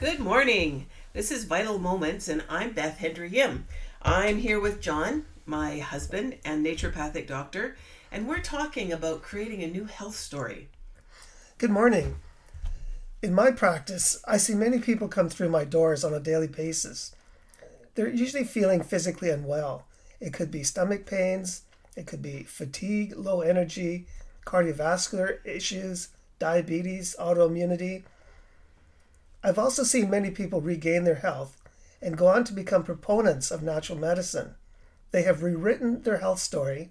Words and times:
Good 0.00 0.18
morning. 0.18 0.86
This 1.12 1.30
is 1.30 1.44
Vital 1.44 1.78
Moments, 1.78 2.26
and 2.26 2.42
I'm 2.48 2.72
Beth 2.72 2.98
Hendry 2.98 3.28
Yim. 3.28 3.68
I'm 4.02 4.38
here 4.38 4.58
with 4.58 4.80
John, 4.80 5.24
my 5.46 5.78
husband 5.78 6.38
and 6.44 6.66
naturopathic 6.66 7.28
doctor, 7.28 7.76
and 8.10 8.26
we're 8.26 8.40
talking 8.40 8.92
about 8.92 9.22
creating 9.22 9.62
a 9.62 9.68
new 9.68 9.84
health 9.84 10.16
story. 10.16 10.68
Good 11.58 11.70
morning. 11.70 12.16
In 13.22 13.32
my 13.32 13.52
practice, 13.52 14.20
I 14.26 14.36
see 14.36 14.54
many 14.54 14.80
people 14.80 15.06
come 15.06 15.28
through 15.28 15.50
my 15.50 15.64
doors 15.64 16.02
on 16.02 16.12
a 16.12 16.18
daily 16.18 16.48
basis. 16.48 17.14
They're 17.94 18.08
usually 18.08 18.44
feeling 18.44 18.82
physically 18.82 19.30
unwell. 19.30 19.86
It 20.18 20.32
could 20.32 20.50
be 20.50 20.64
stomach 20.64 21.06
pains, 21.06 21.62
it 21.96 22.08
could 22.08 22.20
be 22.20 22.42
fatigue, 22.42 23.14
low 23.16 23.42
energy, 23.42 24.06
cardiovascular 24.44 25.38
issues, 25.46 26.08
diabetes, 26.40 27.14
autoimmunity. 27.20 28.02
I've 29.44 29.58
also 29.58 29.82
seen 29.82 30.08
many 30.08 30.30
people 30.30 30.62
regain 30.62 31.04
their 31.04 31.16
health 31.16 31.60
and 32.00 32.16
go 32.16 32.28
on 32.28 32.44
to 32.44 32.52
become 32.54 32.82
proponents 32.82 33.50
of 33.50 33.62
natural 33.62 33.98
medicine. 33.98 34.54
They 35.10 35.22
have 35.24 35.42
rewritten 35.42 36.00
their 36.00 36.16
health 36.16 36.38
story, 36.38 36.88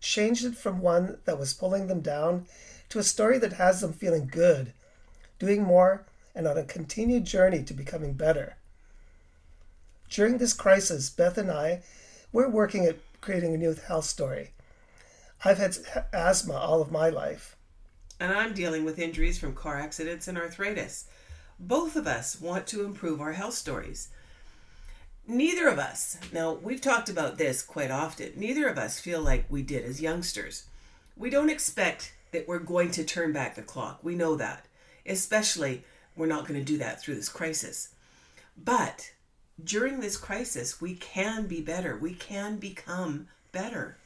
changed 0.00 0.44
it 0.44 0.56
from 0.56 0.80
one 0.80 1.18
that 1.24 1.38
was 1.38 1.52
pulling 1.52 1.88
them 1.88 2.00
down 2.00 2.46
to 2.90 3.00
a 3.00 3.02
story 3.02 3.38
that 3.38 3.54
has 3.54 3.80
them 3.80 3.92
feeling 3.92 4.28
good, 4.28 4.72
doing 5.40 5.64
more, 5.64 6.06
and 6.32 6.46
on 6.46 6.56
a 6.56 6.62
continued 6.62 7.24
journey 7.24 7.64
to 7.64 7.74
becoming 7.74 8.12
better. 8.12 8.56
During 10.08 10.38
this 10.38 10.52
crisis, 10.52 11.10
Beth 11.10 11.36
and 11.36 11.50
I, 11.50 11.82
we're 12.32 12.48
working 12.48 12.84
at 12.84 13.00
creating 13.20 13.52
a 13.52 13.58
new 13.58 13.74
health 13.74 14.04
story. 14.04 14.52
I've 15.44 15.58
had 15.58 15.76
asthma 16.12 16.54
all 16.54 16.80
of 16.80 16.92
my 16.92 17.08
life. 17.08 17.56
And 18.20 18.32
I'm 18.32 18.54
dealing 18.54 18.84
with 18.84 19.00
injuries 19.00 19.38
from 19.38 19.54
car 19.54 19.76
accidents 19.76 20.28
and 20.28 20.38
arthritis. 20.38 21.06
Both 21.58 21.96
of 21.96 22.06
us 22.06 22.40
want 22.40 22.66
to 22.68 22.84
improve 22.84 23.20
our 23.20 23.32
health 23.32 23.54
stories. 23.54 24.08
Neither 25.26 25.68
of 25.68 25.78
us, 25.78 26.18
now 26.32 26.52
we've 26.52 26.80
talked 26.80 27.08
about 27.08 27.38
this 27.38 27.62
quite 27.62 27.90
often, 27.90 28.32
neither 28.36 28.68
of 28.68 28.78
us 28.78 29.00
feel 29.00 29.20
like 29.20 29.46
we 29.48 29.62
did 29.62 29.84
as 29.84 30.00
youngsters. 30.00 30.66
We 31.16 31.30
don't 31.30 31.50
expect 31.50 32.14
that 32.32 32.46
we're 32.46 32.58
going 32.58 32.90
to 32.92 33.04
turn 33.04 33.32
back 33.32 33.54
the 33.54 33.62
clock. 33.62 34.00
We 34.02 34.14
know 34.14 34.36
that. 34.36 34.66
Especially, 35.06 35.82
we're 36.14 36.26
not 36.26 36.46
going 36.46 36.60
to 36.60 36.64
do 36.64 36.78
that 36.78 37.00
through 37.00 37.14
this 37.14 37.28
crisis. 37.28 37.94
But 38.56 39.12
during 39.62 40.00
this 40.00 40.16
crisis, 40.16 40.80
we 40.80 40.94
can 40.94 41.46
be 41.46 41.60
better. 41.60 41.96
We 41.96 42.12
can 42.14 42.58
become 42.58 43.28
better. 43.52 43.96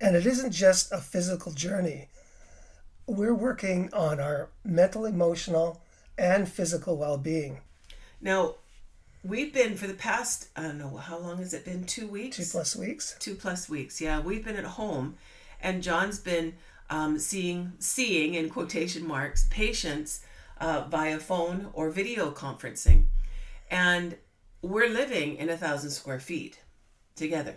And 0.00 0.14
it 0.14 0.26
isn't 0.26 0.52
just 0.52 0.92
a 0.92 0.98
physical 0.98 1.52
journey. 1.52 2.08
We're 3.06 3.34
working 3.34 3.92
on 3.92 4.20
our 4.20 4.50
mental, 4.64 5.04
emotional, 5.04 5.80
and 6.18 6.48
physical 6.48 6.96
well 6.96 7.18
being. 7.18 7.60
Now, 8.20 8.56
we've 9.22 9.52
been 9.52 9.76
for 9.76 9.86
the 9.86 9.94
past, 9.94 10.48
I 10.56 10.62
don't 10.62 10.78
know, 10.78 10.96
how 10.96 11.18
long 11.18 11.38
has 11.38 11.54
it 11.54 11.64
been? 11.64 11.84
Two 11.84 12.06
weeks? 12.06 12.36
Two 12.36 12.44
plus 12.44 12.76
weeks. 12.76 13.16
Two 13.18 13.34
plus 13.34 13.68
weeks, 13.68 14.00
yeah. 14.00 14.20
We've 14.20 14.44
been 14.44 14.56
at 14.56 14.64
home, 14.64 15.16
and 15.60 15.82
John's 15.82 16.18
been 16.18 16.54
um, 16.90 17.18
seeing, 17.18 17.72
seeing 17.78 18.34
in 18.34 18.50
quotation 18.50 19.06
marks, 19.06 19.46
patients 19.50 20.24
uh, 20.60 20.86
via 20.88 21.18
phone 21.18 21.68
or 21.72 21.90
video 21.90 22.30
conferencing. 22.30 23.06
And 23.70 24.16
we're 24.62 24.88
living 24.88 25.36
in 25.36 25.48
a 25.48 25.56
thousand 25.56 25.90
square 25.90 26.20
feet 26.20 26.60
together, 27.16 27.56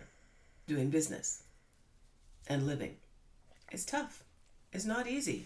doing 0.68 0.90
business 0.90 1.44
and 2.48 2.66
living. 2.66 2.96
It's 3.72 3.86
tough. 3.86 4.24
It's 4.72 4.86
not 4.86 5.08
easy. 5.08 5.46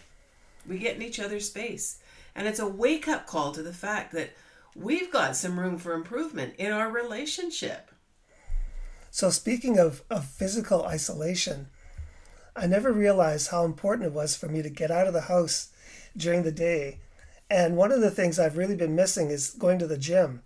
We 0.66 0.78
get 0.78 0.96
in 0.96 1.02
each 1.02 1.18
other's 1.18 1.48
space. 1.48 1.98
And 2.34 2.48
it's 2.48 2.58
a 2.58 2.66
wake 2.66 3.08
up 3.08 3.26
call 3.26 3.52
to 3.52 3.62
the 3.62 3.72
fact 3.72 4.12
that 4.12 4.30
we've 4.74 5.10
got 5.10 5.36
some 5.36 5.58
room 5.58 5.78
for 5.78 5.92
improvement 5.92 6.54
in 6.58 6.72
our 6.72 6.90
relationship. 6.90 7.90
So, 9.10 9.28
speaking 9.28 9.78
of, 9.78 10.02
of 10.08 10.24
physical 10.24 10.84
isolation, 10.84 11.68
I 12.56 12.66
never 12.66 12.92
realized 12.92 13.50
how 13.50 13.64
important 13.64 14.06
it 14.06 14.12
was 14.12 14.36
for 14.36 14.48
me 14.48 14.62
to 14.62 14.70
get 14.70 14.90
out 14.90 15.06
of 15.06 15.12
the 15.12 15.22
house 15.22 15.68
during 16.16 16.42
the 16.42 16.52
day. 16.52 17.00
And 17.50 17.76
one 17.76 17.92
of 17.92 18.00
the 18.00 18.10
things 18.10 18.38
I've 18.38 18.56
really 18.56 18.76
been 18.76 18.96
missing 18.96 19.30
is 19.30 19.50
going 19.50 19.78
to 19.80 19.86
the 19.86 19.98
gym. 19.98 20.42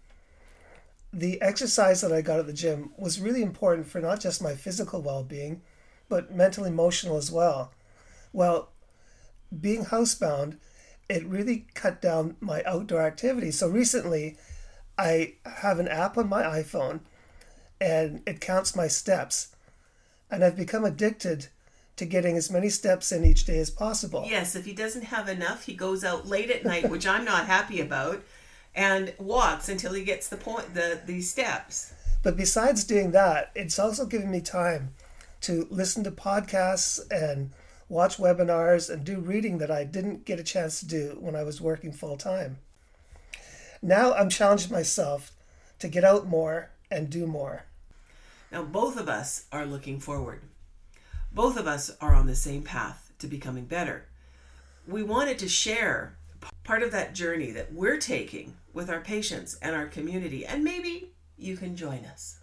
The 1.12 1.40
exercise 1.40 2.00
that 2.00 2.12
I 2.12 2.20
got 2.20 2.40
at 2.40 2.46
the 2.46 2.52
gym 2.52 2.90
was 2.98 3.20
really 3.20 3.42
important 3.42 3.86
for 3.86 4.00
not 4.00 4.20
just 4.20 4.42
my 4.42 4.54
physical 4.54 5.00
well 5.00 5.22
being, 5.22 5.62
but 6.08 6.34
mental, 6.34 6.64
emotional 6.64 7.16
as 7.16 7.30
well. 7.30 7.72
Well, 8.32 8.70
being 9.60 9.84
housebound, 9.84 10.58
it 11.08 11.24
really 11.26 11.66
cut 11.74 12.00
down 12.02 12.36
my 12.40 12.62
outdoor 12.64 13.02
activity. 13.02 13.50
So 13.50 13.68
recently, 13.68 14.36
I 14.98 15.34
have 15.44 15.78
an 15.78 15.88
app 15.88 16.16
on 16.16 16.28
my 16.28 16.42
iPhone 16.42 17.00
and 17.80 18.22
it 18.26 18.40
counts 18.40 18.74
my 18.74 18.88
steps. 18.88 19.54
And 20.30 20.44
I've 20.44 20.56
become 20.56 20.84
addicted 20.84 21.48
to 21.96 22.04
getting 22.04 22.36
as 22.36 22.50
many 22.50 22.68
steps 22.68 23.12
in 23.12 23.24
each 23.24 23.44
day 23.44 23.58
as 23.58 23.70
possible. 23.70 24.24
Yes, 24.26 24.54
if 24.54 24.64
he 24.64 24.72
doesn't 24.72 25.04
have 25.04 25.28
enough, 25.28 25.64
he 25.64 25.74
goes 25.74 26.04
out 26.04 26.26
late 26.26 26.50
at 26.50 26.64
night, 26.64 26.90
which 26.90 27.06
I'm 27.06 27.24
not 27.24 27.46
happy 27.46 27.80
about, 27.80 28.22
and 28.74 29.14
walks 29.18 29.68
until 29.68 29.94
he 29.94 30.04
gets 30.04 30.28
the 30.28 30.36
point 30.36 30.74
the 30.74 31.00
the 31.06 31.22
steps. 31.22 31.94
But 32.22 32.36
besides 32.36 32.84
doing 32.84 33.12
that, 33.12 33.50
it's 33.54 33.78
also 33.78 34.04
giving 34.04 34.30
me 34.30 34.40
time 34.40 34.94
to 35.42 35.66
listen 35.70 36.04
to 36.04 36.10
podcasts 36.10 37.00
and 37.10 37.52
watch 37.88 38.16
webinars 38.16 38.90
and 38.90 39.04
do 39.04 39.20
reading 39.20 39.58
that 39.58 39.70
I 39.70 39.84
didn't 39.84 40.24
get 40.24 40.40
a 40.40 40.44
chance 40.44 40.80
to 40.80 40.86
do 40.86 41.16
when 41.20 41.36
I 41.36 41.42
was 41.42 41.60
working 41.60 41.92
full 41.92 42.16
time. 42.16 42.58
Now 43.82 44.12
I'm 44.14 44.28
challenging 44.28 44.72
myself 44.72 45.32
to 45.78 45.88
get 45.88 46.04
out 46.04 46.26
more 46.26 46.70
and 46.90 47.10
do 47.10 47.26
more. 47.26 47.64
Now, 48.50 48.62
both 48.62 48.96
of 48.96 49.08
us 49.08 49.46
are 49.52 49.66
looking 49.66 50.00
forward. 50.00 50.42
Both 51.32 51.56
of 51.56 51.66
us 51.66 51.90
are 52.00 52.14
on 52.14 52.26
the 52.26 52.36
same 52.36 52.62
path 52.62 53.12
to 53.18 53.26
becoming 53.26 53.64
better. 53.64 54.06
We 54.86 55.02
wanted 55.02 55.38
to 55.40 55.48
share 55.48 56.16
part 56.64 56.82
of 56.82 56.92
that 56.92 57.14
journey 57.14 57.50
that 57.50 57.72
we're 57.72 57.98
taking 57.98 58.54
with 58.72 58.88
our 58.88 59.00
patients 59.00 59.58
and 59.60 59.74
our 59.74 59.86
community, 59.86 60.46
and 60.46 60.62
maybe 60.62 61.12
you 61.36 61.56
can 61.56 61.76
join 61.76 62.04
us. 62.04 62.38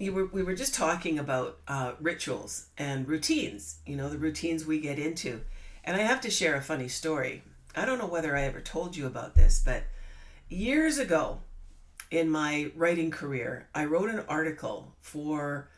You 0.00 0.14
were, 0.14 0.24
we 0.24 0.42
were 0.42 0.54
just 0.54 0.74
talking 0.74 1.18
about 1.18 1.58
uh, 1.68 1.92
rituals 2.00 2.68
and 2.78 3.06
routines, 3.06 3.80
you 3.84 3.96
know, 3.96 4.08
the 4.08 4.16
routines 4.16 4.64
we 4.64 4.80
get 4.80 4.98
into. 4.98 5.42
And 5.84 5.94
I 5.94 6.00
have 6.00 6.22
to 6.22 6.30
share 6.30 6.54
a 6.54 6.62
funny 6.62 6.88
story. 6.88 7.42
I 7.76 7.84
don't 7.84 7.98
know 7.98 8.06
whether 8.06 8.34
I 8.34 8.44
ever 8.44 8.62
told 8.62 8.96
you 8.96 9.06
about 9.06 9.34
this, 9.34 9.62
but 9.62 9.82
years 10.48 10.96
ago, 10.96 11.42
in 12.10 12.30
my 12.30 12.72
writing 12.74 13.10
career, 13.10 13.68
I 13.74 13.84
wrote 13.84 14.08
an 14.08 14.24
article 14.26 14.94
for, 15.02 15.68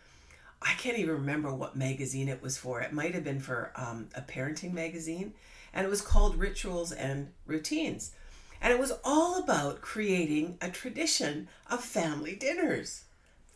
I 0.63 0.75
can't 0.75 1.01
even 1.01 1.17
remember 1.17 1.53
what 1.53 1.75
magazine 1.75 2.29
it 2.29 2.41
was 2.41 2.57
for. 2.57 2.81
It 2.81 2.93
might 2.93 3.15
have 3.15 3.25
been 3.25 3.41
for 3.41 3.73
um, 3.75 4.09
a 4.15 4.23
parenting 4.23 4.73
magazine, 4.73 5.35
and 5.75 5.85
it 5.85 5.91
was 5.91 6.01
called 6.01 6.37
Rituals 6.37 6.93
and 6.93 7.33
Routines. 7.45 8.13
And 8.61 8.73
it 8.73 8.79
was 8.79 8.93
all 9.03 9.43
about 9.43 9.81
creating 9.81 10.59
a 10.61 10.71
tradition 10.71 11.49
of 11.69 11.83
family 11.83 12.37
dinners. 12.37 13.03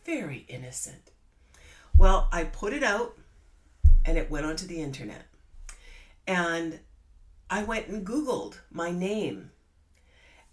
Very 0.07 0.45
innocent. 0.47 1.11
Well, 1.97 2.29
I 2.31 2.45
put 2.45 2.71
it 2.71 2.81
out 2.81 3.17
and 4.05 4.17
it 4.17 4.31
went 4.31 4.45
onto 4.45 4.65
the 4.65 4.81
internet. 4.81 5.25
And 6.25 6.79
I 7.49 7.63
went 7.63 7.87
and 7.87 8.07
Googled 8.07 8.55
my 8.71 8.89
name. 8.89 9.51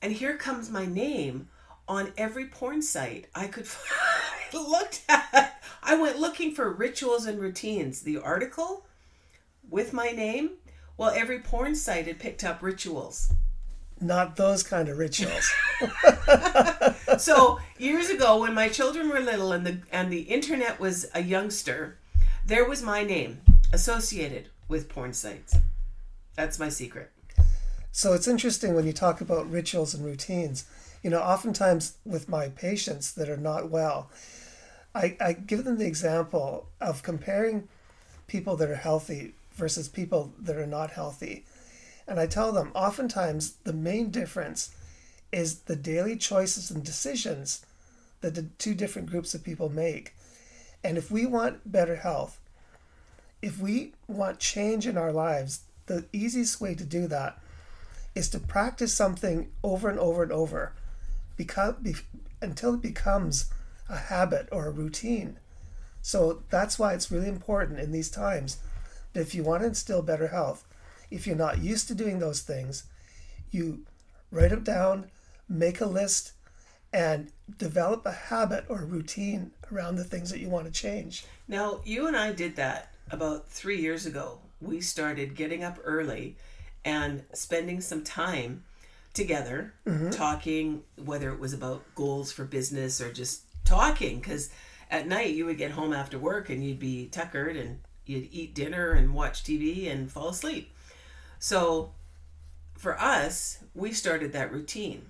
And 0.02 0.12
here 0.12 0.36
comes 0.36 0.72
my 0.72 0.86
name 0.86 1.50
on 1.86 2.12
every 2.18 2.46
porn 2.46 2.82
site 2.82 3.28
I 3.32 3.46
could 3.46 3.68
looked 4.52 5.02
at. 5.08 5.62
I 5.84 5.94
went 5.94 6.18
looking 6.18 6.52
for 6.52 6.72
rituals 6.72 7.24
and 7.24 7.40
routines. 7.40 8.02
The 8.02 8.18
article 8.18 8.84
with 9.70 9.92
my 9.92 10.10
name, 10.10 10.54
well, 10.96 11.10
every 11.10 11.38
porn 11.38 11.76
site 11.76 12.08
had 12.08 12.18
picked 12.18 12.42
up 12.42 12.60
rituals. 12.60 13.32
Not 14.00 14.36
those 14.36 14.62
kind 14.62 14.88
of 14.88 14.98
rituals. 14.98 15.50
so 17.18 17.58
years 17.78 18.10
ago, 18.10 18.40
when 18.40 18.54
my 18.54 18.68
children 18.68 19.08
were 19.08 19.20
little 19.20 19.52
and 19.52 19.66
the 19.66 19.80
and 19.90 20.12
the 20.12 20.22
internet 20.22 20.80
was 20.80 21.06
a 21.14 21.22
youngster, 21.22 21.98
there 22.44 22.68
was 22.68 22.82
my 22.82 23.02
name 23.02 23.40
associated 23.72 24.48
with 24.68 24.88
porn 24.88 25.12
sites. 25.12 25.56
That's 26.34 26.58
my 26.58 26.68
secret. 26.68 27.10
So 27.92 28.12
it's 28.12 28.26
interesting 28.26 28.74
when 28.74 28.86
you 28.86 28.92
talk 28.92 29.20
about 29.20 29.50
rituals 29.50 29.94
and 29.94 30.04
routines 30.04 30.66
you 31.04 31.10
know, 31.10 31.20
oftentimes 31.20 31.98
with 32.06 32.30
my 32.30 32.48
patients 32.48 33.12
that 33.12 33.28
are 33.28 33.36
not 33.36 33.70
well, 33.70 34.10
I, 34.94 35.16
I 35.20 35.34
give 35.34 35.64
them 35.64 35.76
the 35.76 35.86
example 35.86 36.66
of 36.80 37.02
comparing 37.02 37.68
people 38.26 38.56
that 38.56 38.70
are 38.70 38.74
healthy 38.74 39.34
versus 39.52 39.86
people 39.86 40.32
that 40.40 40.56
are 40.56 40.66
not 40.66 40.90
healthy. 40.90 41.44
And 42.06 42.20
I 42.20 42.26
tell 42.26 42.52
them 42.52 42.70
oftentimes 42.74 43.54
the 43.64 43.72
main 43.72 44.10
difference 44.10 44.74
is 45.32 45.60
the 45.60 45.76
daily 45.76 46.16
choices 46.16 46.70
and 46.70 46.84
decisions 46.84 47.64
that 48.20 48.34
the 48.34 48.46
two 48.58 48.74
different 48.74 49.10
groups 49.10 49.34
of 49.34 49.42
people 49.42 49.68
make. 49.68 50.14
And 50.82 50.98
if 50.98 51.10
we 51.10 51.26
want 51.26 51.70
better 51.70 51.96
health, 51.96 52.38
if 53.42 53.58
we 53.58 53.92
want 54.06 54.38
change 54.38 54.86
in 54.86 54.96
our 54.96 55.12
lives, 55.12 55.60
the 55.86 56.06
easiest 56.12 56.60
way 56.60 56.74
to 56.74 56.84
do 56.84 57.06
that 57.08 57.38
is 58.14 58.28
to 58.30 58.38
practice 58.38 58.94
something 58.94 59.50
over 59.62 59.88
and 59.88 59.98
over 59.98 60.22
and 60.22 60.32
over 60.32 60.72
be, 61.36 61.94
until 62.40 62.74
it 62.74 62.82
becomes 62.82 63.50
a 63.88 63.96
habit 63.96 64.48
or 64.52 64.66
a 64.66 64.70
routine. 64.70 65.38
So 66.00 66.42
that's 66.50 66.78
why 66.78 66.94
it's 66.94 67.10
really 67.10 67.28
important 67.28 67.80
in 67.80 67.92
these 67.92 68.10
times 68.10 68.58
that 69.12 69.20
if 69.20 69.34
you 69.34 69.42
want 69.42 69.62
to 69.62 69.68
instill 69.68 70.02
better 70.02 70.28
health, 70.28 70.64
if 71.14 71.26
you're 71.26 71.36
not 71.36 71.62
used 71.62 71.88
to 71.88 71.94
doing 71.94 72.18
those 72.18 72.40
things, 72.40 72.84
you 73.50 73.86
write 74.30 74.50
them 74.50 74.64
down, 74.64 75.10
make 75.48 75.80
a 75.80 75.86
list, 75.86 76.32
and 76.92 77.30
develop 77.58 78.04
a 78.04 78.12
habit 78.12 78.64
or 78.68 78.84
routine 78.84 79.52
around 79.72 79.96
the 79.96 80.04
things 80.04 80.30
that 80.30 80.40
you 80.40 80.48
want 80.48 80.66
to 80.66 80.72
change. 80.72 81.24
Now, 81.46 81.80
you 81.84 82.06
and 82.06 82.16
I 82.16 82.32
did 82.32 82.56
that 82.56 82.94
about 83.10 83.48
three 83.48 83.80
years 83.80 84.06
ago. 84.06 84.38
We 84.60 84.80
started 84.80 85.36
getting 85.36 85.62
up 85.62 85.78
early 85.84 86.36
and 86.84 87.22
spending 87.32 87.80
some 87.80 88.02
time 88.02 88.64
together, 89.12 89.72
mm-hmm. 89.86 90.10
talking, 90.10 90.82
whether 91.04 91.32
it 91.32 91.38
was 91.38 91.52
about 91.52 91.82
goals 91.94 92.32
for 92.32 92.44
business 92.44 93.00
or 93.00 93.12
just 93.12 93.42
talking, 93.64 94.18
because 94.18 94.50
at 94.90 95.06
night 95.06 95.34
you 95.34 95.46
would 95.46 95.58
get 95.58 95.70
home 95.70 95.92
after 95.92 96.18
work 96.18 96.50
and 96.50 96.64
you'd 96.64 96.80
be 96.80 97.06
tuckered 97.06 97.56
and 97.56 97.80
you'd 98.04 98.28
eat 98.32 98.54
dinner 98.54 98.92
and 98.92 99.14
watch 99.14 99.44
TV 99.44 99.90
and 99.90 100.10
fall 100.10 100.28
asleep. 100.28 100.73
So 101.44 101.92
for 102.78 102.98
us, 102.98 103.58
we 103.74 103.92
started 103.92 104.32
that 104.32 104.50
routine. 104.50 105.04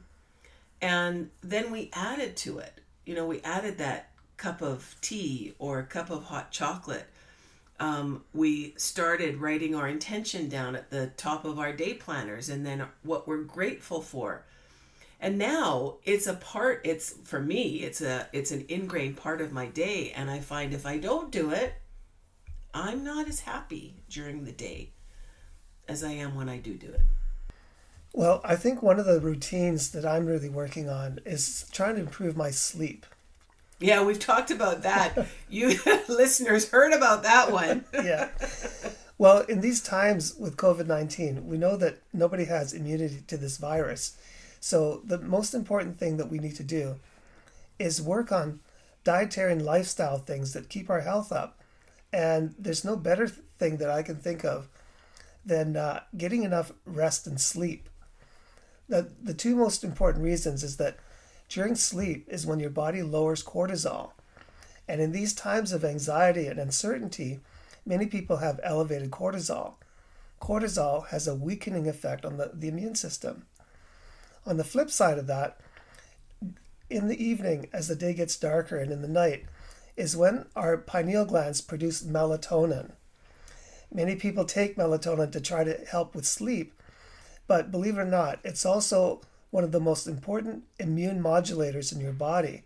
And 0.82 1.30
then 1.44 1.70
we 1.70 1.90
added 1.92 2.34
to 2.38 2.58
it. 2.58 2.80
You 3.06 3.14
know, 3.14 3.24
we 3.24 3.40
added 3.42 3.78
that 3.78 4.10
cup 4.36 4.60
of 4.60 4.96
tea 5.00 5.54
or 5.60 5.78
a 5.78 5.86
cup 5.86 6.10
of 6.10 6.24
hot 6.24 6.50
chocolate. 6.50 7.06
Um, 7.78 8.24
we 8.34 8.74
started 8.76 9.36
writing 9.36 9.76
our 9.76 9.86
intention 9.86 10.48
down 10.48 10.74
at 10.74 10.90
the 10.90 11.12
top 11.16 11.44
of 11.44 11.60
our 11.60 11.72
day 11.72 11.94
planners 11.94 12.48
and 12.48 12.66
then 12.66 12.84
what 13.04 13.28
we're 13.28 13.44
grateful 13.44 14.00
for. 14.00 14.44
And 15.20 15.38
now 15.38 15.98
it's 16.02 16.26
a 16.26 16.34
part 16.34 16.80
it's 16.82 17.12
for 17.22 17.38
me 17.38 17.84
it's 17.84 18.00
a 18.00 18.28
it's 18.32 18.50
an 18.50 18.64
ingrained 18.68 19.18
part 19.18 19.40
of 19.40 19.52
my 19.52 19.66
day 19.66 20.10
and 20.16 20.28
I 20.28 20.40
find 20.40 20.74
if 20.74 20.84
I 20.84 20.98
don't 20.98 21.30
do 21.30 21.50
it 21.50 21.74
I'm 22.74 23.04
not 23.04 23.28
as 23.28 23.38
happy 23.38 23.94
during 24.08 24.44
the 24.44 24.52
day 24.52 24.93
as 25.88 26.04
I 26.04 26.12
am 26.12 26.34
when 26.34 26.48
I 26.48 26.58
do 26.58 26.74
do 26.74 26.88
it. 26.88 27.00
Well, 28.12 28.40
I 28.44 28.54
think 28.54 28.82
one 28.82 29.00
of 29.00 29.06
the 29.06 29.20
routines 29.20 29.90
that 29.90 30.06
I'm 30.06 30.26
really 30.26 30.48
working 30.48 30.88
on 30.88 31.18
is 31.24 31.66
trying 31.72 31.96
to 31.96 32.00
improve 32.00 32.36
my 32.36 32.50
sleep. 32.50 33.06
Yeah, 33.80 34.04
we've 34.04 34.20
talked 34.20 34.52
about 34.52 34.82
that. 34.82 35.26
you 35.50 35.78
listeners 36.08 36.70
heard 36.70 36.92
about 36.92 37.24
that 37.24 37.50
one. 37.50 37.84
yeah. 37.94 38.28
Well, 39.18 39.40
in 39.40 39.60
these 39.60 39.82
times 39.82 40.34
with 40.36 40.56
COVID 40.56 40.86
19, 40.86 41.46
we 41.46 41.56
know 41.56 41.76
that 41.76 41.98
nobody 42.12 42.44
has 42.44 42.72
immunity 42.72 43.22
to 43.26 43.36
this 43.36 43.58
virus. 43.58 44.16
So, 44.60 45.02
the 45.04 45.18
most 45.18 45.52
important 45.52 45.98
thing 45.98 46.16
that 46.16 46.30
we 46.30 46.38
need 46.38 46.56
to 46.56 46.62
do 46.62 46.96
is 47.78 48.00
work 48.00 48.32
on 48.32 48.60
dietary 49.02 49.52
and 49.52 49.62
lifestyle 49.62 50.18
things 50.18 50.52
that 50.52 50.68
keep 50.68 50.88
our 50.88 51.00
health 51.00 51.32
up. 51.32 51.58
And 52.12 52.54
there's 52.58 52.84
no 52.84 52.96
better 52.96 53.26
thing 53.26 53.78
that 53.78 53.90
I 53.90 54.02
can 54.02 54.16
think 54.16 54.44
of 54.44 54.68
than 55.44 55.76
uh, 55.76 56.00
getting 56.16 56.42
enough 56.42 56.72
rest 56.86 57.26
and 57.26 57.40
sleep 57.40 57.88
the, 58.88 59.08
the 59.22 59.34
two 59.34 59.56
most 59.56 59.84
important 59.84 60.24
reasons 60.24 60.62
is 60.62 60.76
that 60.76 60.98
during 61.48 61.74
sleep 61.74 62.26
is 62.28 62.46
when 62.46 62.60
your 62.60 62.70
body 62.70 63.02
lowers 63.02 63.42
cortisol. 63.42 64.12
And 64.86 65.00
in 65.00 65.12
these 65.12 65.32
times 65.32 65.72
of 65.72 65.84
anxiety 65.84 66.46
and 66.46 66.58
uncertainty, 66.58 67.40
many 67.86 68.06
people 68.06 68.38
have 68.38 68.60
elevated 68.62 69.10
cortisol. 69.10 69.74
Cortisol 70.40 71.08
has 71.08 71.26
a 71.26 71.34
weakening 71.34 71.88
effect 71.88 72.24
on 72.24 72.36
the, 72.36 72.50
the 72.52 72.68
immune 72.68 72.94
system. 72.94 73.46
On 74.46 74.58
the 74.58 74.64
flip 74.64 74.90
side 74.90 75.16
of 75.16 75.26
that, 75.26 75.58
in 76.90 77.08
the 77.08 77.22
evening, 77.22 77.68
as 77.72 77.88
the 77.88 77.96
day 77.96 78.12
gets 78.12 78.36
darker 78.36 78.76
and 78.76 78.92
in 78.92 79.00
the 79.00 79.08
night, 79.08 79.46
is 79.96 80.16
when 80.16 80.46
our 80.54 80.76
pineal 80.76 81.24
glands 81.24 81.62
produce 81.62 82.02
melatonin. 82.02 82.92
Many 83.94 84.16
people 84.16 84.44
take 84.44 84.76
melatonin 84.76 85.30
to 85.30 85.40
try 85.40 85.62
to 85.62 85.78
help 85.88 86.16
with 86.16 86.26
sleep, 86.26 86.74
but 87.46 87.70
believe 87.70 87.96
it 87.96 88.00
or 88.00 88.04
not, 88.04 88.40
it's 88.42 88.66
also 88.66 89.20
one 89.50 89.62
of 89.62 89.70
the 89.70 89.80
most 89.80 90.08
important 90.08 90.64
immune 90.80 91.22
modulators 91.22 91.94
in 91.94 92.00
your 92.00 92.12
body. 92.12 92.64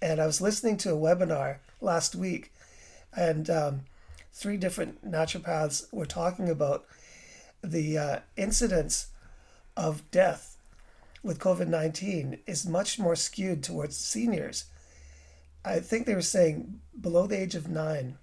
And 0.00 0.18
I 0.18 0.24
was 0.24 0.40
listening 0.40 0.78
to 0.78 0.94
a 0.94 0.98
webinar 0.98 1.58
last 1.82 2.14
week, 2.14 2.52
and 3.14 3.50
um, 3.50 3.80
three 4.32 4.56
different 4.56 5.08
naturopaths 5.08 5.92
were 5.92 6.06
talking 6.06 6.48
about 6.48 6.86
the 7.62 7.98
uh, 7.98 8.18
incidence 8.38 9.08
of 9.76 10.10
death 10.10 10.56
with 11.22 11.38
COVID 11.38 11.68
19 11.68 12.38
is 12.46 12.66
much 12.66 12.98
more 12.98 13.14
skewed 13.14 13.62
towards 13.62 13.94
seniors. 13.94 14.64
I 15.66 15.80
think 15.80 16.06
they 16.06 16.14
were 16.14 16.22
saying 16.22 16.80
below 16.98 17.26
the 17.26 17.38
age 17.38 17.54
of 17.54 17.68
nine, 17.68 18.16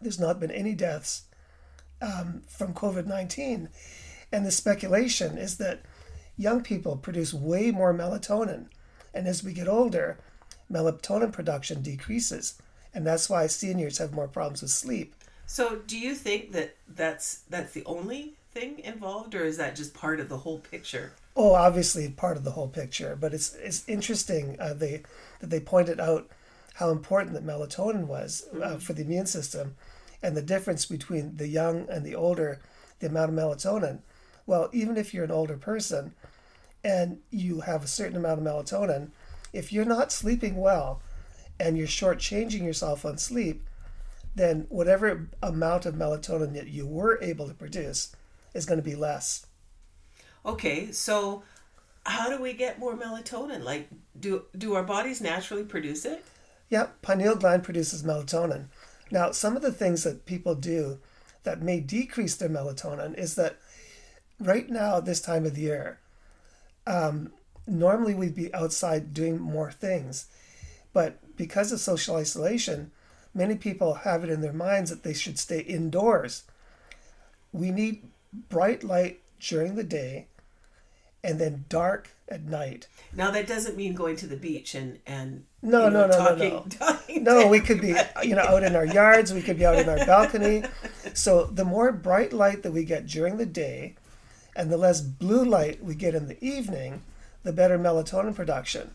there's 0.00 0.20
not 0.20 0.40
been 0.40 0.50
any 0.50 0.74
deaths 0.74 1.22
um, 2.00 2.42
from 2.48 2.74
COVID 2.74 3.06
19. 3.06 3.68
And 4.32 4.44
the 4.44 4.50
speculation 4.50 5.38
is 5.38 5.58
that 5.58 5.82
young 6.36 6.62
people 6.62 6.96
produce 6.96 7.32
way 7.32 7.70
more 7.70 7.94
melatonin. 7.94 8.66
And 9.14 9.26
as 9.26 9.42
we 9.42 9.52
get 9.52 9.68
older, 9.68 10.18
melatonin 10.70 11.32
production 11.32 11.82
decreases. 11.82 12.60
And 12.92 13.06
that's 13.06 13.30
why 13.30 13.46
seniors 13.46 13.98
have 13.98 14.12
more 14.12 14.28
problems 14.28 14.62
with 14.62 14.70
sleep. 14.70 15.14
So, 15.46 15.76
do 15.86 15.96
you 15.96 16.14
think 16.14 16.52
that 16.52 16.76
that's 16.88 17.42
that's 17.48 17.72
the 17.72 17.84
only 17.84 18.34
thing 18.52 18.80
involved, 18.80 19.34
or 19.34 19.44
is 19.44 19.58
that 19.58 19.76
just 19.76 19.94
part 19.94 20.18
of 20.18 20.28
the 20.28 20.38
whole 20.38 20.58
picture? 20.58 21.12
Oh, 21.36 21.54
obviously 21.54 22.08
part 22.08 22.36
of 22.36 22.44
the 22.44 22.50
whole 22.52 22.68
picture, 22.68 23.16
but 23.18 23.32
it's 23.32 23.54
it's 23.54 23.88
interesting 23.88 24.56
uh, 24.58 24.74
they 24.74 25.02
that 25.40 25.50
they 25.50 25.60
pointed 25.60 26.00
out 26.00 26.28
how 26.76 26.90
important 26.90 27.32
that 27.32 27.46
melatonin 27.46 28.06
was 28.06 28.46
uh, 28.52 28.56
mm-hmm. 28.56 28.76
for 28.78 28.92
the 28.92 29.00
immune 29.00 29.24
system, 29.24 29.74
and 30.22 30.36
the 30.36 30.42
difference 30.42 30.84
between 30.84 31.34
the 31.38 31.48
young 31.48 31.88
and 31.88 32.04
the 32.04 32.14
older, 32.14 32.60
the 32.98 33.06
amount 33.06 33.30
of 33.30 33.34
melatonin. 33.34 34.00
Well, 34.44 34.68
even 34.74 34.98
if 34.98 35.14
you're 35.14 35.24
an 35.24 35.30
older 35.30 35.56
person 35.56 36.14
and 36.84 37.18
you 37.30 37.60
have 37.60 37.82
a 37.82 37.88
certain 37.88 38.16
amount 38.16 38.40
of 38.40 38.46
melatonin, 38.46 39.08
if 39.54 39.72
you're 39.72 39.86
not 39.86 40.12
sleeping 40.12 40.56
well 40.56 41.00
and 41.58 41.78
you're 41.78 41.86
shortchanging 41.86 42.62
yourself 42.62 43.06
on 43.06 43.16
sleep, 43.16 43.64
then 44.34 44.66
whatever 44.68 45.30
amount 45.42 45.86
of 45.86 45.94
melatonin 45.94 46.52
that 46.52 46.68
you 46.68 46.86
were 46.86 47.18
able 47.22 47.48
to 47.48 47.54
produce 47.54 48.14
is 48.52 48.66
going 48.66 48.78
to 48.78 48.84
be 48.84 48.94
less. 48.94 49.46
Okay, 50.44 50.92
so 50.92 51.42
how 52.04 52.28
do 52.28 52.40
we 52.42 52.52
get 52.52 52.78
more 52.78 52.94
melatonin? 52.94 53.64
Like, 53.64 53.88
do 54.20 54.44
do 54.58 54.74
our 54.74 54.82
bodies 54.84 55.22
naturally 55.22 55.64
produce 55.64 56.04
it? 56.04 56.22
Yeah, 56.68 56.88
pineal 57.02 57.36
gland 57.36 57.62
produces 57.64 58.02
melatonin. 58.02 58.66
Now, 59.10 59.30
some 59.30 59.56
of 59.56 59.62
the 59.62 59.72
things 59.72 60.02
that 60.02 60.26
people 60.26 60.54
do 60.54 60.98
that 61.44 61.62
may 61.62 61.80
decrease 61.80 62.34
their 62.34 62.48
melatonin 62.48 63.16
is 63.16 63.36
that 63.36 63.56
right 64.40 64.68
now, 64.68 65.00
this 65.00 65.20
time 65.20 65.46
of 65.46 65.54
the 65.54 65.62
year, 65.62 66.00
um, 66.86 67.32
normally 67.66 68.14
we'd 68.14 68.34
be 68.34 68.52
outside 68.52 69.14
doing 69.14 69.38
more 69.38 69.70
things. 69.70 70.26
But 70.92 71.36
because 71.36 71.72
of 71.72 71.80
social 71.80 72.16
isolation, 72.16 72.90
many 73.34 73.54
people 73.54 73.94
have 73.94 74.24
it 74.24 74.30
in 74.30 74.40
their 74.40 74.52
minds 74.52 74.90
that 74.90 75.02
they 75.02 75.14
should 75.14 75.38
stay 75.38 75.60
indoors. 75.60 76.44
We 77.52 77.70
need 77.70 78.02
bright 78.48 78.82
light 78.82 79.20
during 79.38 79.76
the 79.76 79.84
day 79.84 80.26
and 81.22 81.38
then 81.38 81.64
dark 81.68 82.10
at 82.28 82.44
night. 82.44 82.88
Now 83.14 83.30
that 83.30 83.46
doesn't 83.46 83.76
mean 83.76 83.94
going 83.94 84.16
to 84.16 84.26
the 84.26 84.36
beach 84.36 84.74
and 84.74 84.98
and 85.06 85.44
no 85.62 85.88
know, 85.88 86.06
no 86.06 86.06
no 86.06 86.18
talking, 86.18 86.50
no 86.50 86.56
no 86.56 86.64
talking 86.68 87.24
no 87.24 87.48
we 87.48 87.60
could 87.60 87.80
be 87.80 87.94
you 88.22 88.34
know 88.34 88.42
out 88.42 88.62
in 88.64 88.74
our 88.74 88.86
yards 88.86 89.32
we 89.32 89.42
could 89.42 89.58
be 89.58 89.66
out 89.66 89.76
in 89.76 89.88
our 89.88 90.04
balcony. 90.04 90.64
So 91.14 91.44
the 91.44 91.64
more 91.64 91.92
bright 91.92 92.32
light 92.32 92.62
that 92.62 92.72
we 92.72 92.84
get 92.84 93.06
during 93.06 93.36
the 93.36 93.46
day, 93.46 93.94
and 94.56 94.70
the 94.70 94.76
less 94.76 95.00
blue 95.00 95.44
light 95.44 95.84
we 95.84 95.94
get 95.94 96.14
in 96.14 96.26
the 96.26 96.42
evening, 96.44 97.02
the 97.44 97.52
better 97.52 97.78
melatonin 97.78 98.34
production. 98.34 98.90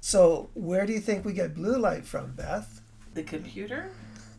So, 0.00 0.50
where 0.54 0.84
do 0.84 0.92
you 0.92 1.00
think 1.00 1.24
we 1.24 1.32
get 1.32 1.54
blue 1.54 1.78
light 1.78 2.04
from, 2.04 2.32
Beth? 2.32 2.82
The 3.14 3.22
computer? 3.22 3.90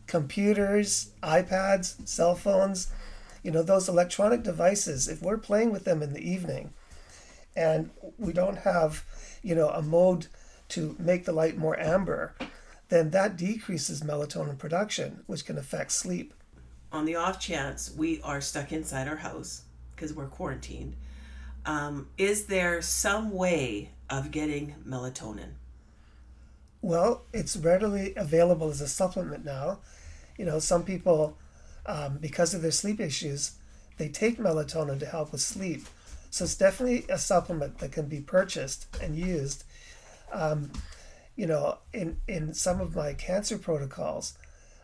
Computers, 0.06 1.10
iPads, 1.22 2.06
cell 2.06 2.36
phones, 2.36 2.92
you 3.42 3.50
know, 3.50 3.62
those 3.62 3.88
electronic 3.88 4.42
devices, 4.42 5.08
if 5.08 5.22
we're 5.22 5.38
playing 5.38 5.72
with 5.72 5.84
them 5.84 6.02
in 6.02 6.12
the 6.12 6.20
evening 6.20 6.72
and 7.56 7.90
we 8.18 8.32
don't 8.32 8.58
have, 8.58 9.04
you 9.42 9.54
know, 9.54 9.70
a 9.70 9.82
mode 9.82 10.26
to 10.68 10.96
make 10.98 11.24
the 11.24 11.32
light 11.32 11.56
more 11.56 11.78
amber, 11.78 12.34
then 12.88 13.10
that 13.10 13.36
decreases 13.36 14.02
melatonin 14.02 14.58
production, 14.58 15.22
which 15.26 15.44
can 15.44 15.58
affect 15.58 15.92
sleep. 15.92 16.34
On 16.92 17.04
the 17.04 17.16
off 17.16 17.40
chance 17.40 17.92
we 17.96 18.20
are 18.22 18.40
stuck 18.40 18.72
inside 18.72 19.08
our 19.08 19.16
house, 19.16 19.62
because 19.94 20.12
we're 20.12 20.26
quarantined. 20.26 20.94
Um, 21.64 22.08
is 22.16 22.46
there 22.46 22.80
some 22.82 23.32
way 23.32 23.90
of 24.08 24.30
getting 24.30 24.74
melatonin? 24.86 25.54
Well, 26.82 27.24
it's 27.32 27.56
readily 27.56 28.14
available 28.16 28.68
as 28.68 28.80
a 28.80 28.86
supplement 28.86 29.44
now. 29.44 29.80
You 30.38 30.44
know, 30.44 30.60
some 30.60 30.84
people, 30.84 31.36
um, 31.86 32.18
because 32.18 32.54
of 32.54 32.62
their 32.62 32.70
sleep 32.70 33.00
issues, 33.00 33.52
they 33.96 34.08
take 34.08 34.38
melatonin 34.38 35.00
to 35.00 35.06
help 35.06 35.32
with 35.32 35.40
sleep. 35.40 35.86
So 36.30 36.44
it's 36.44 36.54
definitely 36.54 37.06
a 37.08 37.18
supplement 37.18 37.78
that 37.78 37.92
can 37.92 38.06
be 38.06 38.20
purchased 38.20 38.86
and 39.02 39.16
used. 39.16 39.64
Um, 40.32 40.70
you 41.36 41.46
know, 41.46 41.78
in, 41.92 42.18
in 42.26 42.54
some 42.54 42.80
of 42.80 42.96
my 42.96 43.12
cancer 43.12 43.58
protocols, 43.58 44.36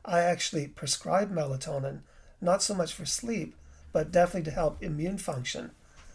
I 0.04 0.20
actually 0.20 0.68
prescribe 0.68 1.32
melatonin, 1.32 2.00
not 2.40 2.62
so 2.62 2.74
much 2.74 2.92
for 2.92 3.06
sleep, 3.06 3.54
but 3.92 4.10
definitely 4.10 4.50
to 4.50 4.50
help 4.50 4.82
immune 4.82 5.18
function. 5.18 5.70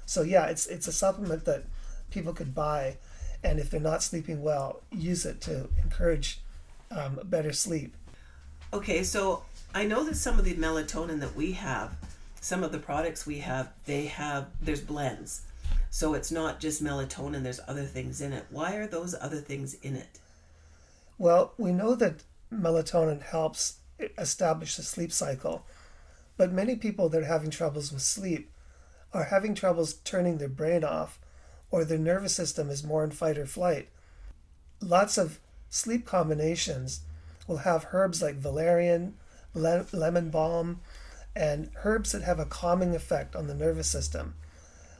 So 0.05 0.21
yeah, 0.21 0.45
it's 0.45 0.67
it's 0.67 0.87
a 0.87 0.91
supplement 0.91 1.45
that 1.45 1.63
people 2.11 2.33
could 2.33 2.55
buy, 2.55 2.97
and 3.43 3.59
if 3.59 3.69
they're 3.69 3.79
not 3.79 4.03
sleeping 4.03 4.41
well, 4.41 4.81
use 4.91 5.25
it 5.25 5.41
to 5.41 5.69
encourage 5.83 6.39
um, 6.91 7.19
better 7.25 7.53
sleep. 7.53 7.93
Okay, 8.73 9.03
so 9.03 9.43
I 9.73 9.85
know 9.85 10.03
that 10.05 10.15
some 10.15 10.39
of 10.39 10.45
the 10.45 10.55
melatonin 10.55 11.19
that 11.19 11.35
we 11.35 11.53
have, 11.53 11.95
some 12.47 12.63
of 12.63 12.71
the 12.71 12.79
products 12.79 13.25
we 13.25 13.39
have, 13.39 13.73
they 13.85 14.05
have 14.05 14.47
there's 14.61 14.79
blends. 14.79 15.41
So 15.89 16.13
it's 16.13 16.31
not 16.31 16.61
just 16.61 16.81
melatonin, 16.81 17.43
there's 17.43 17.59
other 17.67 17.83
things 17.83 18.21
in 18.21 18.31
it. 18.31 18.45
Why 18.49 18.75
are 18.75 18.87
those 18.87 19.13
other 19.19 19.41
things 19.41 19.73
in 19.73 19.97
it? 19.97 20.19
Well, 21.17 21.51
we 21.57 21.73
know 21.73 21.93
that 21.95 22.23
melatonin 22.53 23.21
helps 23.21 23.79
establish 24.17 24.77
the 24.77 24.83
sleep 24.83 25.11
cycle, 25.11 25.65
but 26.37 26.53
many 26.53 26.77
people 26.77 27.09
that 27.09 27.23
are 27.23 27.25
having 27.25 27.49
troubles 27.49 27.91
with 27.91 28.01
sleep 28.01 28.49
are 29.11 29.25
having 29.25 29.53
troubles 29.53 29.95
turning 30.05 30.37
their 30.37 30.47
brain 30.47 30.85
off 30.85 31.19
or 31.69 31.83
their 31.83 31.97
nervous 31.97 32.33
system 32.33 32.69
is 32.69 32.81
more 32.81 33.03
in 33.03 33.11
fight 33.11 33.37
or 33.37 33.45
flight. 33.45 33.89
Lots 34.79 35.17
of 35.17 35.39
sleep 35.69 36.05
combinations 36.05 37.01
will 37.45 37.57
have 37.57 37.87
herbs 37.91 38.21
like 38.21 38.35
valerian, 38.35 39.15
le- 39.53 39.85
lemon 39.91 40.29
balm, 40.29 40.79
and 41.37 41.69
herbs 41.83 42.11
that 42.11 42.23
have 42.23 42.39
a 42.39 42.45
calming 42.45 42.95
effect 42.95 43.35
on 43.35 43.45
the 43.45 43.53
nervous 43.53 43.87
system. 43.87 44.33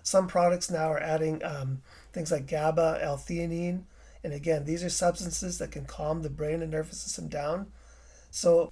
Some 0.03 0.27
products 0.27 0.69
now 0.69 0.91
are 0.91 1.01
adding 1.01 1.43
um, 1.43 1.81
things 2.13 2.31
like 2.31 2.47
GABA, 2.47 2.99
L-theanine, 3.01 3.83
and 4.23 4.33
again, 4.33 4.63
these 4.63 4.83
are 4.83 4.89
substances 4.89 5.57
that 5.57 5.71
can 5.71 5.85
calm 5.85 6.21
the 6.21 6.29
brain 6.29 6.61
and 6.61 6.71
nervous 6.71 7.01
system 7.01 7.27
down. 7.27 7.67
So, 8.29 8.71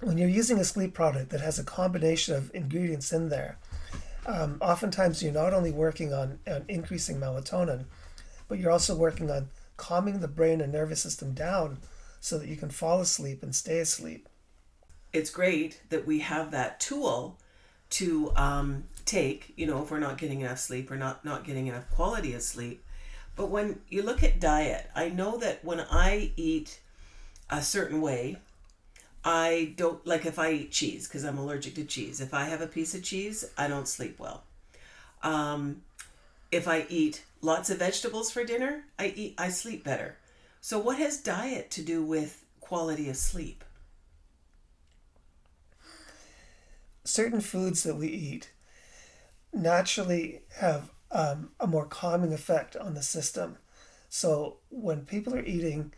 when 0.00 0.18
you're 0.18 0.28
using 0.28 0.58
a 0.58 0.64
sleep 0.64 0.92
product 0.92 1.30
that 1.30 1.40
has 1.40 1.58
a 1.58 1.64
combination 1.64 2.34
of 2.34 2.50
ingredients 2.52 3.12
in 3.12 3.28
there, 3.28 3.58
um, 4.26 4.58
oftentimes 4.60 5.22
you're 5.22 5.32
not 5.32 5.54
only 5.54 5.70
working 5.70 6.12
on, 6.12 6.40
on 6.48 6.64
increasing 6.68 7.18
melatonin, 7.18 7.84
but 8.48 8.58
you're 8.58 8.72
also 8.72 8.96
working 8.96 9.30
on 9.30 9.50
calming 9.76 10.20
the 10.20 10.28
brain 10.28 10.60
and 10.60 10.72
nervous 10.72 11.00
system 11.00 11.32
down 11.32 11.78
so 12.20 12.38
that 12.38 12.48
you 12.48 12.56
can 12.56 12.70
fall 12.70 13.00
asleep 13.00 13.42
and 13.42 13.54
stay 13.54 13.78
asleep. 13.78 14.28
It's 15.14 15.30
great 15.30 15.80
that 15.90 16.06
we 16.06 16.18
have 16.18 16.50
that 16.50 16.80
tool 16.80 17.38
to 17.90 18.32
um, 18.34 18.84
take, 19.04 19.52
you 19.56 19.64
know, 19.64 19.80
if 19.80 19.92
we're 19.92 20.00
not 20.00 20.18
getting 20.18 20.40
enough 20.40 20.58
sleep 20.58 20.90
or 20.90 20.96
not, 20.96 21.24
not 21.24 21.44
getting 21.44 21.68
enough 21.68 21.88
quality 21.90 22.34
of 22.34 22.42
sleep. 22.42 22.84
But 23.36 23.48
when 23.48 23.80
you 23.88 24.02
look 24.02 24.24
at 24.24 24.40
diet, 24.40 24.90
I 24.92 25.10
know 25.10 25.38
that 25.38 25.64
when 25.64 25.80
I 25.80 26.32
eat 26.36 26.80
a 27.48 27.62
certain 27.62 28.00
way, 28.00 28.38
I 29.24 29.74
don't 29.76 30.04
like 30.04 30.26
if 30.26 30.36
I 30.36 30.50
eat 30.50 30.72
cheese 30.72 31.06
because 31.06 31.24
I'm 31.24 31.38
allergic 31.38 31.76
to 31.76 31.84
cheese. 31.84 32.20
If 32.20 32.34
I 32.34 32.46
have 32.46 32.60
a 32.60 32.66
piece 32.66 32.92
of 32.96 33.04
cheese, 33.04 33.44
I 33.56 33.68
don't 33.68 33.86
sleep 33.86 34.18
well. 34.18 34.42
Um, 35.22 35.82
if 36.50 36.66
I 36.66 36.86
eat 36.88 37.24
lots 37.40 37.70
of 37.70 37.78
vegetables 37.78 38.32
for 38.32 38.42
dinner, 38.42 38.82
I 38.98 39.12
eat 39.14 39.34
I 39.38 39.50
sleep 39.50 39.84
better. 39.84 40.16
So 40.60 40.80
what 40.80 40.98
has 40.98 41.18
diet 41.18 41.70
to 41.70 41.82
do 41.82 42.02
with 42.02 42.44
quality 42.60 43.08
of 43.08 43.16
sleep? 43.16 43.62
Certain 47.04 47.40
foods 47.40 47.82
that 47.82 47.96
we 47.96 48.08
eat 48.08 48.50
naturally 49.52 50.40
have 50.56 50.90
um, 51.10 51.50
a 51.60 51.66
more 51.66 51.86
calming 51.86 52.32
effect 52.32 52.76
on 52.76 52.94
the 52.94 53.02
system. 53.02 53.58
So 54.08 54.58
when 54.70 55.04
people 55.04 55.34
are 55.34 55.44
eating 55.44 55.92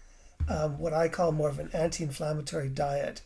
um, 0.48 0.78
what 0.78 0.92
I 0.92 1.08
call 1.08 1.32
more 1.32 1.48
of 1.48 1.58
an 1.58 1.70
anti-inflammatory 1.72 2.68
diet, 2.68 3.22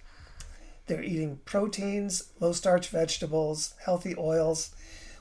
they're 0.86 1.02
eating 1.02 1.40
proteins, 1.44 2.32
low-starch 2.40 2.88
vegetables, 2.88 3.74
healthy 3.84 4.14
oils. 4.16 4.74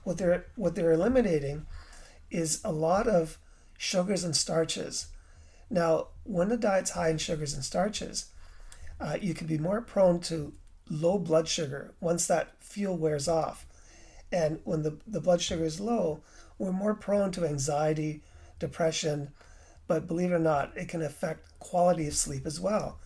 What 0.03 0.17
they're 0.17 0.45
what 0.55 0.75
they're 0.75 0.91
eliminating 0.91 1.65
is 2.31 2.61
a 2.63 2.71
lot 2.71 3.07
of 3.07 3.37
sugars 3.77 4.23
and 4.23 4.35
starches. 4.35 5.07
Now, 5.69 6.07
when 6.23 6.49
the 6.49 6.57
diet's 6.57 6.91
high 6.91 7.09
in 7.09 7.17
sugars 7.17 7.53
and 7.53 7.63
starches, 7.63 8.31
uh, 8.99 9.17
you 9.21 9.33
can 9.33 9.47
be 9.47 9.57
more 9.57 9.81
prone 9.81 10.19
to 10.21 10.53
low 10.89 11.17
blood 11.17 11.47
sugar 11.47 11.93
once 11.99 12.27
that 12.27 12.51
fuel 12.59 12.97
wears 12.97 13.27
off. 13.27 13.65
And 14.31 14.59
when 14.63 14.83
the, 14.83 14.97
the 15.07 15.21
blood 15.21 15.41
sugar 15.41 15.65
is 15.65 15.79
low, 15.79 16.21
we're 16.57 16.71
more 16.71 16.93
prone 16.93 17.31
to 17.31 17.45
anxiety, 17.45 18.21
depression, 18.59 19.31
but 19.87 20.07
believe 20.07 20.31
it 20.31 20.35
or 20.35 20.39
not, 20.39 20.75
it 20.75 20.87
can 20.87 21.01
affect 21.01 21.59
quality 21.59 22.07
of 22.07 22.13
sleep 22.13 22.45
as 22.45 22.59
well. 22.59 22.99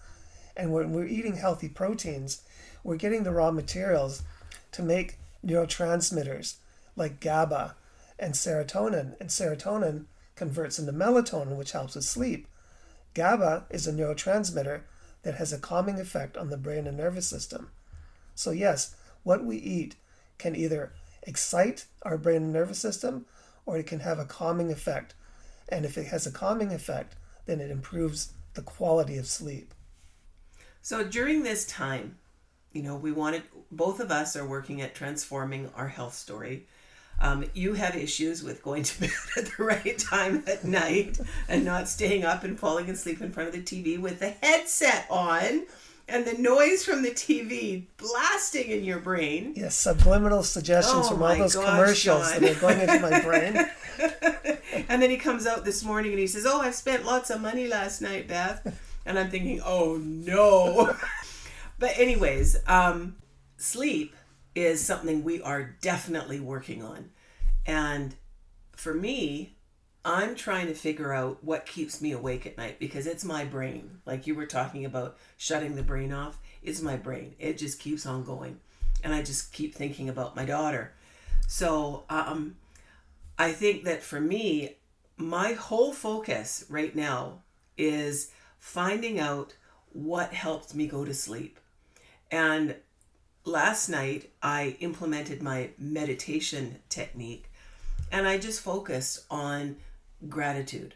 And 0.56 0.72
when 0.74 0.92
we're 0.92 1.06
eating 1.06 1.38
healthy 1.38 1.70
proteins, 1.70 2.42
we're 2.84 2.98
getting 2.98 3.24
the 3.24 3.32
raw 3.32 3.52
materials 3.52 4.24
to 4.74 4.84
make 4.84 5.18
neurotransmitters 5.46 6.56
like 6.96 7.20
GABA 7.20 7.76
and 8.20 8.34
serotonin. 8.34 9.16
And 9.20 9.30
serotonin 9.30 10.06
converts 10.36 10.78
into 10.78 10.92
melatonin, 10.92 11.58
which 11.58 11.72
helps 11.72 11.96
with 11.96 12.04
sleep. 12.04 12.48
GABA 13.14 13.66
is 13.70 13.88
a 13.88 13.94
neurotransmitter 13.94 14.82
that 15.24 15.36
has 15.36 15.52
a 15.52 15.60
calming 15.60 16.00
effect 16.00 16.38
on 16.38 16.50
the 16.50 16.58
brain 16.58 16.88
and 16.88 16.98
nervous 16.98 17.28
system. 17.28 17.72
So, 18.36 18.52
yes, 18.52 18.96
what 19.24 19.44
we 19.44 19.58
eat 19.58 19.96
can 20.38 20.56
either 20.56 20.94
excite 21.24 21.86
our 22.04 22.18
brain 22.18 22.44
and 22.44 22.54
nervous 22.54 22.80
system 22.80 23.26
or 23.66 23.78
it 23.78 23.88
can 23.88 24.02
have 24.02 24.20
a 24.20 24.26
calming 24.26 24.72
effect. 24.72 25.16
And 25.70 25.86
if 25.86 25.98
it 25.98 26.08
has 26.08 26.28
a 26.28 26.32
calming 26.32 26.74
effect, 26.74 27.16
then 27.46 27.60
it 27.60 27.72
improves 27.72 28.34
the 28.54 28.62
quality 28.62 29.18
of 29.18 29.28
sleep. 29.28 29.74
So 30.82 31.04
during 31.04 31.44
this 31.44 31.66
time, 31.66 32.18
you 32.74 32.84
know, 32.84 32.96
we 32.96 33.12
wanted, 33.12 33.44
both 33.72 34.00
of 34.00 34.12
us 34.12 34.36
are 34.36 34.46
working 34.46 34.82
at 34.82 34.96
transforming 34.96 35.70
our 35.76 35.88
health 35.88 36.14
story. 36.14 36.68
Um, 37.20 37.46
you 37.54 37.74
have 37.74 37.96
issues 37.96 38.44
with 38.44 38.62
going 38.64 38.84
to 38.84 39.00
bed 39.02 39.12
at 39.38 39.46
the 39.46 39.64
right 39.64 39.98
time 39.98 40.44
at 40.48 40.66
night 40.66 41.20
and 41.48 41.64
not 41.64 41.88
staying 41.88 42.26
up 42.26 42.44
and 42.44 42.60
falling 42.60 42.90
asleep 42.90 43.22
in 43.22 43.32
front 43.32 43.50
of 43.50 43.56
the 43.56 43.62
TV 43.62 44.00
with 44.00 44.20
the 44.20 44.30
headset 44.42 45.06
on 45.10 45.64
and 46.08 46.26
the 46.26 46.34
noise 46.34 46.84
from 46.84 47.02
the 47.02 47.12
TV 47.12 47.84
blasting 47.98 48.70
in 48.70 48.84
your 48.84 49.00
brain. 49.00 49.54
Yes, 49.56 49.76
subliminal 49.76 50.44
suggestions 50.44 51.08
oh 51.08 51.12
from 51.12 51.24
all 51.24 51.36
those 51.36 51.56
gosh, 51.56 51.66
commercials 51.66 52.32
John. 52.32 52.42
that 52.42 52.58
are 52.58 52.60
going 52.60 52.80
into 52.82 53.00
my 53.00 53.22
brain. 53.22 53.56
and 54.90 55.02
then 55.02 55.10
he 55.10 55.18
comes 55.18 55.48
out 55.48 55.66
this 55.66 55.84
morning 55.84 56.12
and 56.12 56.20
he 56.20 56.28
says, 56.28 56.46
"Oh, 56.46 56.62
I've 56.62 56.76
spent 56.76 57.06
lots 57.06 57.30
of 57.30 57.42
money 57.42 57.68
last 57.68 58.02
night, 58.02 58.28
Beth," 58.28 58.80
and 59.06 59.18
I'm 59.18 59.30
thinking, 59.30 59.62
"Oh 59.64 59.98
no." 59.98 60.96
but 61.80 61.92
anyways, 61.98 62.58
um, 62.68 63.16
sleep 63.58 64.14
is 64.56 64.86
something 64.86 65.24
we 65.24 65.42
are 65.42 65.76
definitely 65.82 66.40
working 66.40 66.84
on, 66.84 67.12
and 67.66 68.16
for 68.76 68.94
me, 68.94 69.56
I'm 70.06 70.36
trying 70.36 70.68
to 70.68 70.74
figure 70.74 71.14
out 71.14 71.44
what 71.44 71.66
keeps 71.66 72.02
me 72.02 72.12
awake 72.12 72.46
at 72.46 72.58
night 72.58 72.80
because 72.80 73.08
it's 73.08 73.24
my 73.24 73.46
brain. 73.46 74.02
Like 74.06 74.28
you 74.28 74.36
were 74.36 74.46
talking 74.46 74.84
about 74.84 75.18
shutting 75.38 75.76
the 75.76 75.84
brain 75.84 76.12
off, 76.12 76.40
it's 76.62 76.82
my 76.82 76.98
brain. 76.98 77.36
It 77.40 77.58
just 77.58 77.80
keeps 77.80 78.06
on 78.06 78.24
going. 78.24 78.60
And 79.04 79.14
I 79.14 79.22
just 79.22 79.54
keep 79.54 79.76
thinking 79.76 80.10
about 80.10 80.36
my 80.36 80.46
daughter. 80.46 80.94
So 81.48 82.04
um, 82.10 82.58
I 83.38 83.54
think 83.54 83.86
that 83.86 84.04
for 84.04 84.20
me, 84.20 84.78
my 85.16 85.54
whole 85.54 85.94
focus 85.94 86.66
right 86.70 86.96
now 86.96 87.44
is 87.78 88.32
finding 88.60 89.20
out 89.20 89.56
what 89.94 90.34
helps 90.34 90.74
me 90.74 90.88
go 90.88 91.06
to 91.06 91.14
sleep. 91.14 91.60
And 92.32 92.76
last 93.46 93.90
night, 93.90 94.30
I 94.42 94.78
implemented 94.80 95.42
my 95.42 95.70
meditation 95.78 96.80
technique 96.90 97.50
and 98.12 98.28
I 98.28 98.38
just 98.38 98.62
focused 98.62 99.26
on 99.30 99.78
gratitude 100.30 100.96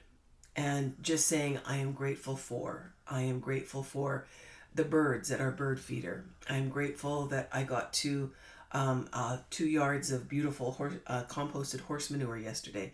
and 0.55 0.95
just 1.01 1.27
saying, 1.27 1.59
I 1.65 1.77
am 1.77 1.91
grateful 1.91 2.35
for. 2.35 2.93
I 3.09 3.21
am 3.21 3.39
grateful 3.39 3.83
for 3.83 4.25
the 4.73 4.83
birds 4.83 5.31
at 5.31 5.41
our 5.41 5.51
bird 5.51 5.79
feeder. 5.79 6.25
I'm 6.49 6.69
grateful 6.69 7.25
that 7.27 7.49
I 7.51 7.63
got 7.63 7.93
two, 7.93 8.31
um, 8.71 9.09
uh, 9.13 9.37
two 9.49 9.67
yards 9.67 10.11
of 10.11 10.29
beautiful 10.29 10.71
horse, 10.71 10.93
uh, 11.07 11.23
composted 11.23 11.81
horse 11.81 12.09
manure 12.09 12.37
yesterday 12.37 12.93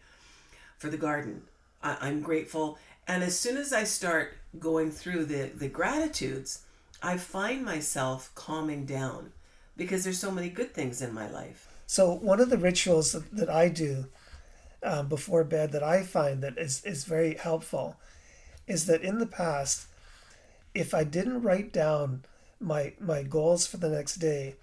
for 0.77 0.89
the 0.89 0.98
garden. 0.98 1.43
I, 1.81 1.98
I'm 2.01 2.22
grateful. 2.22 2.77
And 3.07 3.24
as 3.24 3.38
soon 3.38 3.57
as 3.57 3.74
I 3.74 3.83
start 3.83 4.38
going 4.60 4.91
through 4.91 5.25
the, 5.25 5.51
the 5.53 5.67
gratitudes, 5.67 6.63
I 7.01 7.17
find 7.17 7.65
myself 7.65 8.31
calming 8.36 8.86
down 8.86 9.31
because 9.75 10.03
there's 10.03 10.20
so 10.20 10.32
many 10.32 10.50
good 10.50 10.74
things 10.74 11.01
in 11.01 11.13
my 11.13 11.30
life. 11.30 11.68
So, 11.86 12.13
one 12.13 12.39
of 12.39 12.50
the 12.50 12.58
rituals 12.58 13.12
that, 13.12 13.36
that 13.36 13.50
I 13.50 13.70
do 13.70 14.06
um, 14.84 15.08
before 15.08 15.44
bed 15.44 15.72
that 15.72 15.84
I 15.84 16.03
find 16.03 16.42
that 16.44 16.58
is, 16.58 16.84
is 16.86 17.03
very 17.06 17.36
helpful 17.36 17.98
is 18.68 18.86
that 18.86 19.01
in 19.01 19.20
the 19.20 19.25
past, 19.27 19.88
if 20.74 20.94
I 20.94 21.03
didn't 21.03 21.42
write 21.42 21.72
down 21.74 22.24
my 22.60 22.94
my 23.00 23.24
goals 23.24 23.68
for 23.68 23.77
the 23.77 23.89
next 23.89 24.15
day, 24.15 24.56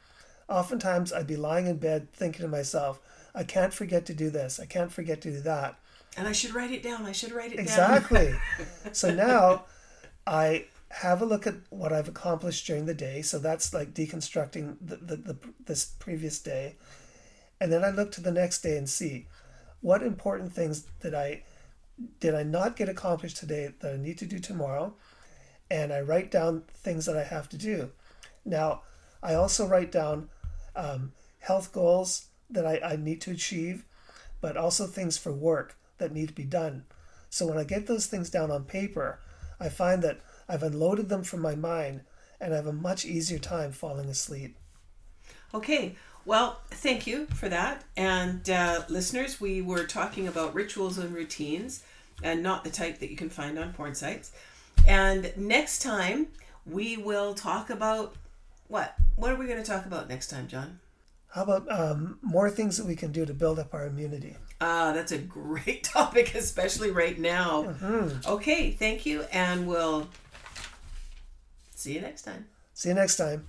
oftentimes 0.49 1.12
I'd 1.12 1.26
be 1.26 1.37
lying 1.37 1.67
in 1.67 1.76
bed 1.76 2.12
thinking 2.12 2.43
to 2.43 2.49
myself, 2.49 3.00
I 3.35 3.45
can't 3.45 3.73
forget 3.75 4.07
to 4.07 4.14
do 4.14 4.31
this. 4.31 4.59
I 4.59 4.67
can't 4.67 4.93
forget 4.93 5.21
to 5.23 5.31
do 5.31 5.40
that. 5.43 5.79
And 6.17 6.26
I 6.26 6.33
should 6.33 6.55
write 6.55 6.73
it 6.73 6.83
down. 6.83 7.07
I 7.07 7.12
should 7.12 7.33
write 7.33 7.52
it 7.52 7.61
Exactly. 7.61 8.26
down. 8.26 8.40
Exactly. 8.59 8.93
so 8.93 9.14
now 9.14 9.64
I 10.26 10.67
have 10.90 11.23
a 11.23 11.26
look 11.26 11.47
at 11.47 11.54
what 11.70 11.92
I've 11.92 12.09
accomplished 12.09 12.66
during 12.66 12.87
the 12.87 12.94
day. 12.94 13.23
So 13.23 13.38
that's 13.38 13.73
like 13.73 13.94
deconstructing 13.94 14.76
the, 14.80 14.97
the, 14.97 15.16
the 15.16 15.37
this 15.64 15.85
previous 15.99 16.38
day. 16.40 16.76
And 17.61 17.73
then 17.73 17.85
I 17.85 17.90
look 17.90 18.11
to 18.12 18.20
the 18.20 18.32
next 18.32 18.62
day 18.62 18.76
and 18.76 18.88
see 18.88 19.26
what 19.80 20.02
important 20.02 20.52
things 20.52 20.87
did 21.00 21.14
I 21.14 21.42
did 22.18 22.35
I 22.35 22.42
not 22.42 22.76
get 22.76 22.88
accomplished 22.88 23.37
today 23.37 23.73
that 23.80 23.94
I 23.94 23.97
need 23.97 24.18
to 24.18 24.26
do 24.26 24.38
tomorrow? 24.38 24.94
And 25.70 25.92
I 25.92 26.00
write 26.00 26.30
down 26.30 26.64
things 26.73 27.06
that 27.06 27.16
I 27.16 27.25
have 27.25 27.49
to 27.50 27.59
do. 27.59 27.90
Now, 28.44 28.82
I 29.23 29.35
also 29.35 29.66
write 29.66 29.92
down 29.92 30.28
um, 30.75 31.12
health 31.40 31.73
goals 31.73 32.26
that 32.49 32.66
I, 32.66 32.80
I 32.82 32.97
need 32.97 33.20
to 33.23 33.30
achieve, 33.30 33.85
but 34.40 34.56
also 34.56 34.87
things 34.87 35.18
for 35.18 35.32
work 35.32 35.76
that 35.99 36.12
need 36.12 36.28
to 36.28 36.35
be 36.35 36.44
done. 36.44 36.85
So 37.28 37.47
when 37.47 37.59
I 37.59 37.64
get 37.64 37.87
those 37.87 38.06
things 38.06 38.30
down 38.30 38.50
on 38.50 38.64
paper, 38.64 39.20
I 39.61 39.68
find 39.68 40.02
that 40.02 40.20
I've 40.50 40.64
unloaded 40.64 41.09
them 41.09 41.23
from 41.23 41.40
my 41.40 41.54
mind 41.54 42.00
and 42.40 42.52
I 42.52 42.57
have 42.57 42.66
a 42.66 42.73
much 42.73 43.04
easier 43.04 43.38
time 43.38 43.71
falling 43.71 44.09
asleep. 44.09 44.57
Okay, 45.54 45.95
well, 46.25 46.61
thank 46.71 47.07
you 47.07 47.26
for 47.26 47.49
that. 47.49 47.85
And 47.97 48.49
uh, 48.50 48.83
listeners, 48.88 49.40
we 49.40 49.62
were 49.62 49.85
talking 49.85 50.26
about 50.26 50.54
rituals 50.54 50.99
and 50.99 51.14
routines 51.14 51.85
and 52.23 52.42
not 52.42 52.64
the 52.64 52.71
type 52.71 52.99
that 52.99 53.11
you 53.11 53.16
can 53.16 53.30
find 53.30 53.59
on 53.59 53.73
porn 53.73 53.95
sites. 53.95 54.33
And 54.88 55.33
next 55.37 55.83
time, 55.83 56.28
we 56.66 56.97
will 56.97 57.35
talk 57.35 57.71
about 57.71 58.16
what? 58.69 58.95
What 59.16 59.33
are 59.33 59.37
we 59.37 59.47
going 59.47 59.62
to 59.62 59.69
talk 59.69 59.87
about 59.87 60.09
next 60.09 60.28
time, 60.28 60.49
John? 60.49 60.80
How 61.28 61.42
about 61.42 61.71
um, 61.71 62.19
more 62.23 62.50
things 62.50 62.76
that 62.76 62.87
we 62.87 62.97
can 62.97 63.12
do 63.12 63.25
to 63.25 63.35
build 63.35 63.59
up 63.59 63.73
our 63.73 63.87
immunity? 63.87 64.37
Ah, 64.61 64.92
that's 64.92 65.12
a 65.12 65.19
great 65.19 65.85
topic, 65.85 66.35
especially 66.35 66.90
right 66.90 67.19
now. 67.19 67.75
Okay, 68.26 68.73
thank 68.73 69.07
you, 69.07 69.23
and 69.33 69.66
we'll 69.66 70.09
see 71.80 71.94
you 71.94 72.00
next 72.00 72.22
time. 72.22 72.46
See 72.75 72.90
you 72.90 72.94
next 72.94 73.16
time. 73.16 73.49